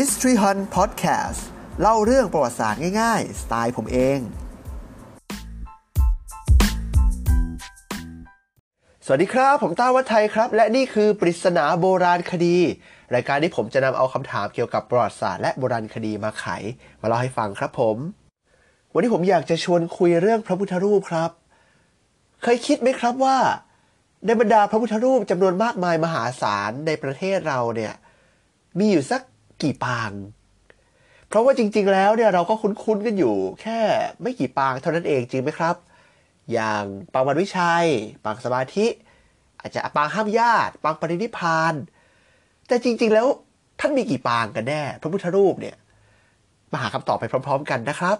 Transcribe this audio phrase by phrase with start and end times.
[0.00, 1.40] History Hunt Podcast
[1.80, 4.18] เล่าเรื่องประวัติศาสตร์ง่ายๆ สไตล์ผมเอง
[9.04, 12.56] สวัสดีครับ ผมต้าวัฒไทยครับ และนี่คือปริศนาโบราณคดี
[13.14, 16.46] รายการที่ผมจะนำเอาคำถามเกี่ยวกับประวัติศาสตร์และโบราณคดีมาไข
[17.00, 17.96] มาเล่าให้ฟังครับผม
[18.92, 21.30] วันนี้ผมอยากจะชวนคุยเรื่องพระพุทธรูปครับ
[22.42, 23.38] เคยคิดไหมครับว่า
[24.26, 27.94] ในบรรดาพระพุทธรูปจำนวนมากมายมหาศาลในประเทศเราเนี่ย
[28.80, 29.22] มีอยู่สัก
[29.62, 30.12] กี่ปาง
[31.28, 33.80] เพราะว่าจริง ๆ แล้วเนี่ยเราก็คุ้นๆกันอยู่ แค่
[34.22, 35.76] ไม่กี่ปางเท่านั้นเองจริงไหมครับ
[36.52, 37.86] อย่างปางวันวิชัย
[38.24, 38.86] ปางสมาธิ
[39.60, 41.74] อาจจะปางห้ามญาติ ปางปรินิพาน
[42.66, 43.26] แต่จริง ๆ แล้ว
[43.80, 45.76] ท่านมีกี่ปางกันแน่ พระพุทธรูปเนี่ย
[46.72, 48.18] มาหาคำตอบไปพร้อม ๆ กันนะครับ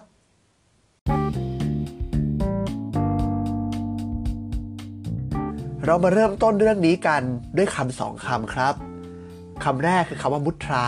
[5.85, 7.23] เรามาเริ่มต้นเรื่องนี้กัน
[7.57, 8.75] ด้วยคำสองคำครับ
[9.63, 10.87] คำแรกคือคำว่ามุตรา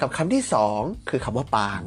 [0.00, 1.80] กับคำที่สองคือคำว่าปาง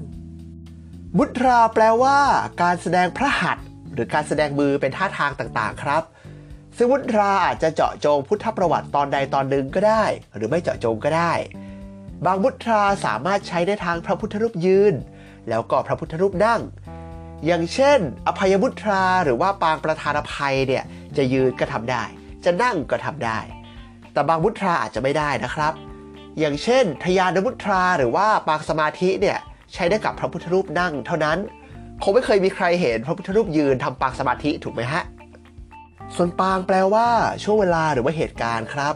[1.18, 2.20] มุตราแปลว่า
[2.62, 6.04] การแสดงพระหัตถ์หรือการแสดงมือเป็นท่าทางต่างๆ ครับ
[6.78, 10.04] ซึ่งมุตราอาจจะเจาะจงพุทธประวัติตอนใดตอนหนึ่งก็ได้
[10.36, 11.34] หรือไม่เจาะจงก็ได้
[12.26, 14.94] บางมุตราสามารถใช้ได้ทางพระพุทธรูปยืน
[15.50, 16.62] แล้วก็พระพุทธรูปนั่ง
[17.46, 20.84] อย่างเช่น อภัยมุตราหรือว่าปางประธานอภัยเนี่ย
[21.18, 22.04] จะยืนก็ทำได้
[22.46, 23.40] จะนั่งก็ทำได้
[24.14, 25.74] แต่บางมุตราอาจจะไม่ได้นะครับ
[26.40, 29.38] อย่างเช่น ทยานมุตรา หรือว่าปางสมาธิเนี่ย
[29.74, 31.38] ใช้ได้กับพระพุทธรูปนั่งเท่านั้น
[32.04, 35.04] คงไม่เคยมีใครเห็นพระพุทธรูปยืนทำปางสมาธิถูกไหมฮะ
[36.16, 37.08] ส่วนปางแปลว่า
[37.44, 38.96] ช่วงเวลาหรือว่าเหตุการณ์ครับ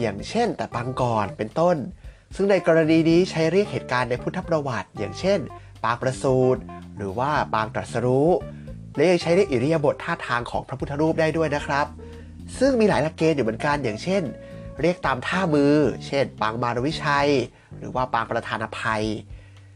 [0.00, 1.76] อย่างเช่น แต่ปางก่อนเป็นต้น
[2.34, 5.38] ซึ่งในกรณีนี้ใช้เรียกเหตุการณ์ในพุทธประวัติ อย่างเช่น
[5.84, 6.60] ปางประสูติ
[6.96, 8.30] หรือว่าปางตรัสรู้
[8.96, 11.86] และยังใช้ในอิริยาบถท่าทางของพระพุทธรูปได้ด้วยนะครับ
[12.58, 14.22] ซึ่งมีหลายหลักเกณฑ์อยู่เหมือนกันอย่างเช่น
[14.82, 15.74] เรียกตามท่ามือ
[16.06, 17.30] เช่น ปางมารวิชัย
[17.78, 19.04] หรือว่าปางประธานอภัย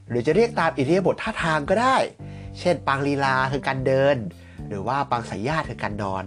[0.09, 1.97] หรือจะเรียกตามอิริยาบถท่าทางก็ได้
[2.61, 4.17] เช่น ปางลีลาคือการเดิน
[4.69, 6.25] หรือว่าปางสายญาติคือการนอน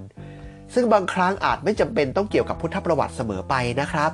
[0.74, 4.12] ซึ่งบางครั้งอาจไม่จำเป็นต้องเกี่ยวกับพุทธประวัติเสมอไปนะครับ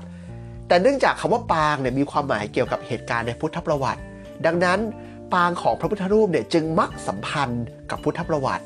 [0.67, 4.01] แต่เนื่องจากคำว่าปางเนี่ยมีความหมายเกี่ยวกับเหตุการณ์ในพุทธประวัติ
[4.45, 4.79] ดังนั้น
[5.33, 8.65] ปางของพระพุทธรูปเนี่ยจึงมักสัมพันธ์กับพุทธประวัติ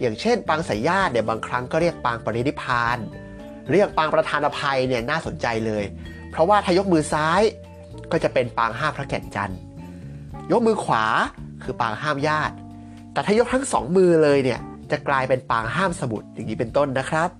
[0.00, 2.98] อย่างเช่น ปางสายญาติเนี่ยบางครั้งก็เรียกปางปรินิพาน
[3.70, 5.84] เรียกปางประธานอภัยเนี่ยน่าสนใจเลย
[6.30, 7.40] เพราะว่าถ้ายกมือซ้าย
[8.12, 9.58] ก็จะเป็นปางห้ามพระแก่นจันทร์
[10.52, 11.04] ยกมือขวา
[11.62, 12.54] คือปางห้ามญาติ
[13.12, 17.30] แต่ถ้ายกทั้งสองมือเลยเนี่ยจะกลายเป็นปางห้ามสมุดอย่างนี้เป็นต้นนะครับ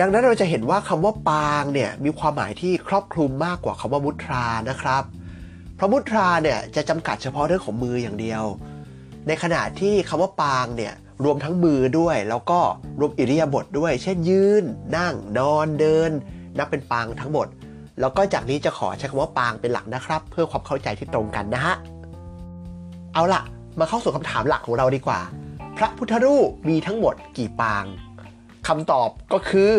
[0.00, 5.02] ดังนั้นเราจะเห็นว่าคำว่าปางเนี่ยมีความหมายที่ครอบคลุมมากกว่าคำว่ามุตรานะครับ
[5.74, 8.44] เพราะมุตราเนี่ยจะจำกัดเฉพาะเรื่องของมืออย่างเดียว
[9.26, 10.94] ในขณะที่คำว่าปางเนี่ย
[11.24, 12.60] รวมทั้งมือด้วย แล้วก็
[13.00, 14.64] รวมอิริยาบถด้วย เช่นยืน
[14.96, 16.10] นั่ง นอนเดิน
[16.58, 17.46] นับเป็นปางทั้งหมด
[18.00, 21.74] แล้วก็จากนี้จะขอใช้คำว่าปางเป็นหลักนะครับ เพื่อความเข้าใจที่ตรงกันนะฮะ
[23.14, 23.42] เอาล่ะ
[23.80, 25.20] มาเข้าสู่คำถามหลักของเราดีกว่า
[25.76, 27.84] พระพุทธรูปมีทั้งหมดกี่ปาง
[28.68, 29.74] คำตอบก็คือ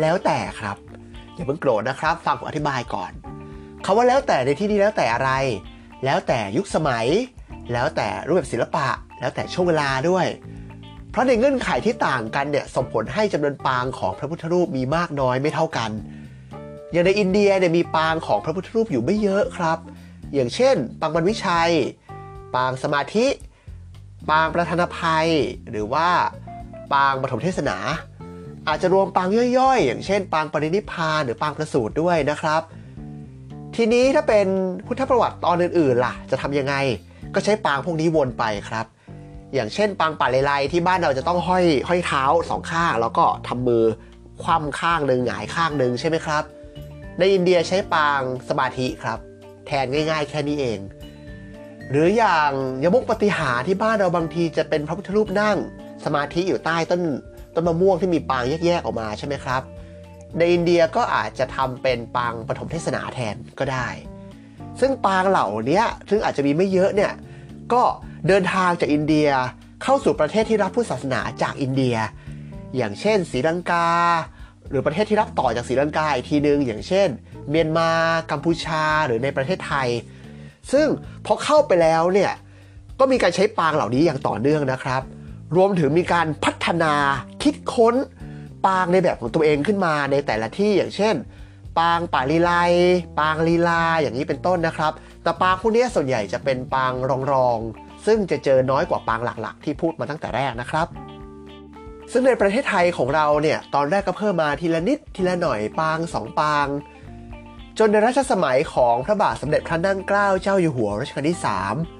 [0.00, 0.76] แล้วแต่ครับ
[1.34, 3.12] อย่าเพิ่งโกรธนะครับ ฟังผมอธิบายก่อน
[3.84, 5.30] คาว่าแล้วแต่ในที่นี้แล้วแต่อะไร
[6.04, 7.06] แล้วแต่ยุคสมัย
[7.72, 8.86] แล้วแต่รูปแบบศิลปะ
[9.24, 10.26] แล้วแต่ช่วงเวลาด้วย
[11.10, 15.90] เพราะในเงื่อนไขที่ต่างกันเนี่ยส่งผลให้จำนวนปางของพระพุทธรูปมีมากน้อยไม่เท่ากัน
[16.92, 19.78] อย่างในอินเดียเนี่ยมีปางของพระพุทธรูปอยู่ไม่เยอะครับ
[20.34, 21.72] อย่างเช่น ปางบรรวิชัย
[22.54, 23.26] ปางสมาธิ
[24.30, 25.28] ปางประธานภัย
[25.70, 26.08] หรือว่า
[26.92, 27.76] ปางปฐมเทศนา
[28.68, 32.62] อาจจะรวมปางย่อยๆ อย่างเช่น ปางปรินิพานหรือปางประสูติด้วยนะครับ
[33.76, 34.46] ทีนี้ถ้าเป็น
[34.86, 36.74] พุทธประวัติตอนอื่นๆล่ะ จะทำยังไง
[37.34, 38.86] ก็ใช้ปางพวกนี้วนไปครับ
[39.54, 43.84] อย่างเช่นปางป่าเลไลที่บ้านเราจะต้องห้อยห้อยเท้าสองข้าง แล้วก็ทำมือ
[44.42, 46.42] คว่ำข้างหนึ่งหงายข้างหนึ่งใช่ไหมครับ
[47.18, 49.18] ในอินเดียใช้ปางสมาธิครับ
[49.66, 50.78] แทนง่าย ๆ แค่นี้เอง
[51.90, 52.50] หรืออย่าง
[52.84, 55.56] ยมุกปฏิหารที่บ้านเราบางทีจะเป็นพระพุทธรูปนั่ง
[56.04, 57.02] สมาธิอยู่ใต้ต้น
[57.54, 59.62] ต้นมะม่วงที่มีปางแยกๆออกมาใช่ไหมครับ
[60.38, 63.88] ในอินเดียก็อาจจะทำเป็นปางปฐมเทศนาแทนก็ได้
[64.80, 67.12] ซึ่งปางเหล่านี้ซึ่งอาจจะมีไม่เยอะเนี่ย
[67.72, 67.82] ก็
[68.28, 69.28] เดินทางจากอินเดีย
[69.82, 71.96] เข้าสู่ประเทศที่รับพุทธศาสนาจากอินเดีย
[72.76, 73.88] อย่างเช่นศรีลังกา
[74.68, 77.08] หรือประเทศที่รับต่อจากศรีลังกาอีกทีหนึ่งอย่างเช่น
[77.50, 77.90] เมียนมา
[78.30, 79.88] กัมพูชา หรือในประเทศไทย
[80.72, 80.86] ซึ่ง
[81.26, 82.32] พอเข้าไปแล้วเนี่ย
[83.00, 85.02] ก็มีการใช้ปางเหล่านี้อย่างต่อเนื่องนะครับ
[85.56, 86.94] รวมถึงมีการพัฒนา
[87.42, 87.94] คิดค้น
[88.66, 91.14] ปางในแบบของตัวเองขึ้นมาในแต่ละที่อย่างเช่น
[91.78, 92.52] ปางป่าลีไล
[93.18, 94.92] ปางลีลาอย่างนี้เป็นต้นนะครับ
[95.22, 96.92] แต่ปางพวกนี้ส่วนใหญ่จะเป็นปาง
[97.32, 100.88] รองๆ ซึ่งจะเจอน้อยกว่าปางหลักๆ ที่พูดมาตั้งแต่แรกนะครับ
[102.12, 106.66] ซึ่งในประเทศไทยของเราเนี่ยตอนแรกก็เพิ่มมาทีละนิดทีละหน่อยปางสองปาง
[107.78, 111.38] จนในรัชสมัยของพระบาทสมเด็จพระนั่งเกล้าเจ้าอยู่หัวรัชกาลที่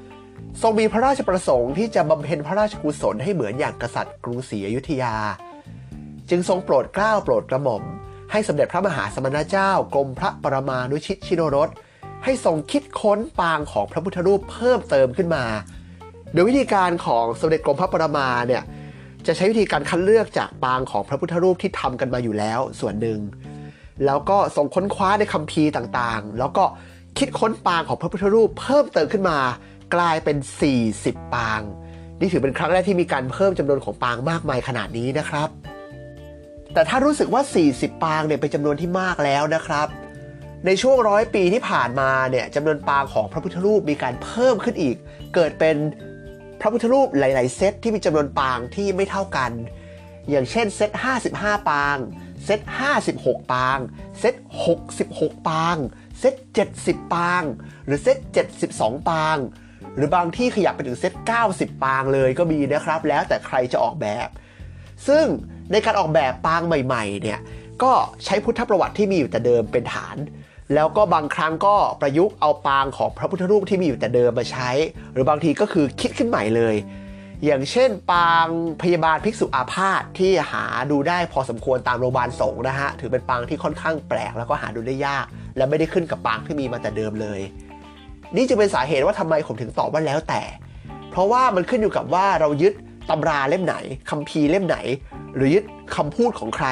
[0.01, 5.15] 3 ทรงมีพระราชประสงค์ที่จะบำเพ็ญพระราชกุศลให้เหมือนอย่างกษัตริย์กรุงศรีอยุธยา
[6.31, 7.83] จึงทรงโปรดเกล้าโปรดกระหม่อม
[8.33, 11.69] ให้สมเด็จพระมหาสมณเจ้ากรมพระปรมานุชิตชิโนรส
[12.25, 15.45] ให้ทรงคิดค้นปางของพระพุทธรูปเพิ่มเติมขึ้นมา
[16.35, 18.63] โดยวิธีการของสมเด็จกรมพระปรมาเนี่ย
[19.27, 23.21] จะใช้วิธีการคัดเลือกจากปางของพระพุทธรูปที่ทำกันมาอยู่แล้วส่วนหนึ่ง
[24.05, 26.65] แล้วก็ส่งค้นคว้าในคัมภีร์ต่างๆ แล้วก็
[27.19, 29.39] คิดค้นปางของพระพุทธรูปเพิ่มเติมขึ้นมา
[29.95, 30.37] กลายเป็น
[30.85, 31.61] 40 ปาง
[32.21, 35.49] นี่ถือเป็นครั้งแรกที่มีการเพิ่มจำนวนของปางมากมายขนาดนี้นะครับ
[36.73, 37.43] แต่ถ้ารู้สึกว่า
[37.73, 39.89] 40 ปางเนี่ยเป็นจำนวนที่มากแล้วนะครับ
[40.67, 44.97] ในช่วงร้อยปีที่ผ่านมาเนี่ยจำนวนปางของพระพุทธรูปมีการเพิ่มขึ้นอีก
[45.35, 45.77] เกิดเป็น
[46.65, 49.53] ระพุทธรูปหลาย ๆ เซตที่มีจำนวนปางที่ไม่เท่ากัน
[50.31, 50.91] อย่างเช่นเซต
[51.31, 51.99] 55 ปาง
[52.45, 52.61] เซต
[53.07, 53.79] 56 ปาง
[54.21, 54.35] เซต
[54.91, 55.77] 66 ปาง
[56.21, 56.35] เซต
[56.75, 57.43] 70 ปาง
[57.87, 58.19] หรือเซต
[58.65, 59.37] 72 ปาง
[59.97, 61.13] หรือบางที่ขยับไปถึงเซต
[61.49, 64.29] 90 ปางเลยก็มีนะครับ แล้วแต่ใครจะออกแบบ
[65.09, 65.25] ซึ่ง
[65.73, 67.41] ในการออกแบบปางใหม่ ๆ เนี่ย
[67.83, 67.93] ก็
[68.25, 70.17] ใช้พุทธประวัติที่มีอยู่แต่เดิมเป็นฐาน
[70.75, 74.71] แล้วก็บางครั้งก็ประยุกต์เอาปางของพระพุทธรูปที่มีอยู่แต่เดิมมาใช้
[75.13, 76.75] หรือบางทีก็คือคิดขึ้นใหม่เลย
[77.45, 78.49] อย่างเช่น ปาง
[78.83, 85.27] พยาบาลภิกษุอาพาธที่หาดูได้พอสมควรตามโรงพยาบาลสงฆ์นะฮะ ถือเป็นปางที่ค่อนข้างแปลกแล้วก็หาดูได้ยาก
[85.57, 87.41] และไม่ได้ขึ้นกับปางที่มีมาแต่เดิมเลย
[88.37, 90.43] นี่จึงเป็นสาเหตุว่าทำไมผมถึงตอบว่าแล้วแต่
[91.11, 92.73] เพราะว่ามันขึ้นอยู่กับว่าเรายึด
[93.11, 93.77] ตำราเล่มไหน
[94.11, 94.77] คัมภีร์เล่มไหน
[95.37, 95.65] หรือยึด
[95.97, 96.69] คำพูดของใคร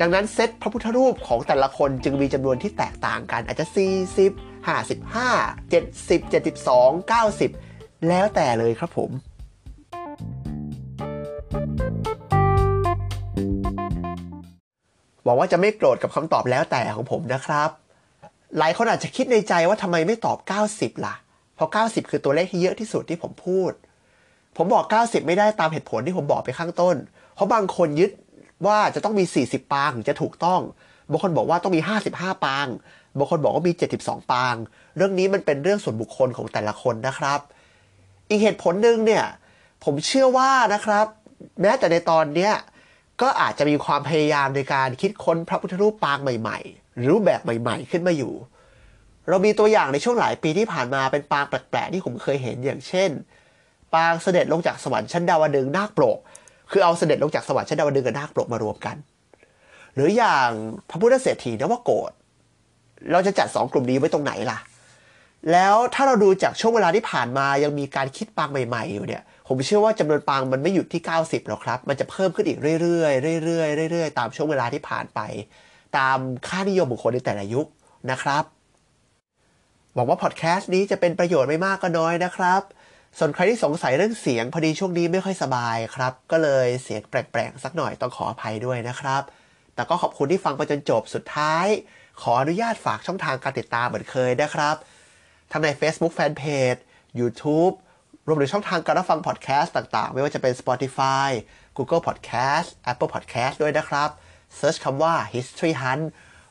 [0.00, 3.66] ดังนั้นเซตพระพุทธรูปของแต่ละคนจึงมีจำนวนที่แตกต่างกัน อาจจะ
[4.16, 7.10] 40 55 70 72
[7.40, 9.10] 90 แล้วแต่เลยครับผม
[15.24, 17.70] หวังว่าจะไม่โกรธกับคำตอบแล้วแต่ของผมนะครับ
[18.58, 20.38] หลายคนอาจจะคิดในใจว่าทำไมไม่ตอบ
[20.70, 21.14] 90 ล่ะ
[21.54, 23.72] เพราะ 90 คือตัวเลขที่เยอะที่สุดที่ผมพูด
[24.56, 26.96] ผมบอก 90 ไม่ได้ตามเหตุผลที่ผมบอกไปข้างต้น
[27.34, 28.10] เพราะบางคนยึด
[28.66, 30.60] ว่าจะต้องมี 40 ปางถึงจะถูกต้อง
[31.10, 31.80] บางคนบอกว่าต้องมี
[32.12, 32.66] 55 ปาง
[33.18, 34.54] บางคนบอกว่ามี 72 ปาง
[34.96, 37.40] เรื่องนี้มันเป็นเรื่องส่วนบุคคลของแต่ละคนนะครับ
[38.28, 39.24] อีกเหตุผลหนึ่งเนี่ย
[39.84, 41.06] ผมเชื่อว่านะครับ
[41.60, 42.52] แม้แต่ในตอนเนี้ย
[43.22, 48.34] ก็อาจจะมีความพยายามในการคิดค้นพระพุทธรูปปางใหม่ๆ รูปแบบใหม่ๆ ขึ้นมาอยู่
[49.28, 53.10] เรามีตัวอย่างในช่วงหลายปีที่ผ่านมาเป็นปางแปลกๆที่ผมเคยเห็นอย่างเช่น
[53.94, 56.18] ปางเสด็จลงจากสวรรค์ชั้นดาวดึงนาคโปรก
[56.70, 58.96] คือเอาเสด็จลงจากสวรรค์ชั้นดาวดึงกับนาคปรกมารวมกัน
[59.94, 60.50] หรืออย่าง
[60.90, 62.12] พระพุทธเศรษฐีนวโกฏ
[63.12, 64.58] เราจะจัดสองกลุ่มนี้ไว้ตรงไหนล่ะ
[65.52, 75.20] แล้วถ้าเราดูจากช่วงเวลาที่ผ่านมายังมีการคิดปางใหม่ๆอยู่เนี่ย ผมเชื่อว่าจำนวนปางมันไม่หยุดที่ 90หรอกครับ มันจะเพิ่มขึ้นอีกเรื่อยๆเรื่อยๆเรื่อยๆตามช่วงเวลาที่ผ่านไป
[75.98, 76.18] ตาม
[76.48, 77.66] ค่านิยมบุคคลในแต่ละยุค
[78.10, 78.44] นะครับ
[79.94, 82.62] หวังว่าพอดแคสต์นี้จะเป็นประโยชน์ไม่มากก็น้อยนะครับ
[83.18, 89.22] ส่วนใครที่สงสัยเรื่องเสียงพอดีช่วงนี้ไม่ค่อยสบายครับ ก็เลยเสียงแปลกๆสักหน่อยต้องขออภัยด้วยนะครับ
[89.74, 91.66] แต่ก็ขอบคุณที่ฟังไปจนจบสุดท้าย
[92.22, 94.76] ขออนุญาตฝากช่องทางการติดตามเหมือนเคยนะครับ
[95.52, 96.80] ทั้งใน Facebook Fanpage
[97.20, 97.74] YouTube
[98.26, 101.28] รวมถึงช่องทางการรับฟังพอดแคสต์ต่างๆ ไม่ว่าจะเป็น Spotify
[101.76, 104.08] Google Podcast Apple Podcast ด้วยนะครับ
[104.56, 106.04] search คำว่า History Hunt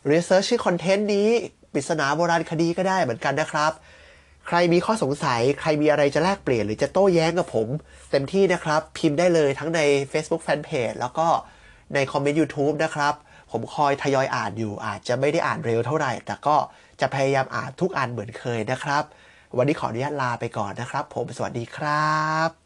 [0.06, 1.30] หรือ search ชื่อ content นี้
[1.74, 3.72] ปริศนาโบราณคดีก็ได้เหมือนกันนะครับ
[4.48, 7.68] ใครมีข้อสงสัย ใครมีอะไรจะแลกเปลี่ยนหรือจะโต้แย้งกับผม
[8.12, 9.80] เต็มที่นะครับ พิมพ์ได้เลยทั้งใน
[10.12, 11.28] Facebook Fanpage แล้วก็
[11.94, 13.14] ในคอมเมนต์ YouTube นะครับ
[13.52, 16.56] ผมคอยทยอยอ่านอยู่ อาจจะไม่ได้อ่านเร็วเท่าไหร่ แต่ก็
[17.02, 19.04] จะพยายามอ่านทุกอันเหมือนเคยนะครับ
[19.58, 22.14] วันนี้ขออนุญาตลาไปก่อนนะครับ ผมสวัสดีครั
[22.48, 22.63] บ